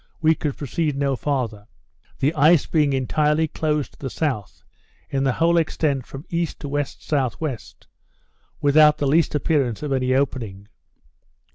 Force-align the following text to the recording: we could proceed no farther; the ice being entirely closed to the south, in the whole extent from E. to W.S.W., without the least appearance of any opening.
we 0.19 0.33
could 0.33 0.57
proceed 0.57 0.97
no 0.97 1.15
farther; 1.15 1.67
the 2.17 2.33
ice 2.33 2.65
being 2.65 2.91
entirely 2.91 3.47
closed 3.47 3.91
to 3.93 3.99
the 3.99 4.09
south, 4.09 4.63
in 5.11 5.23
the 5.23 5.33
whole 5.33 5.57
extent 5.57 6.07
from 6.07 6.25
E. 6.29 6.43
to 6.47 6.55
W.S.W., 6.57 7.57
without 8.61 8.97
the 8.97 9.05
least 9.05 9.35
appearance 9.35 9.83
of 9.83 9.93
any 9.93 10.15
opening. 10.15 10.67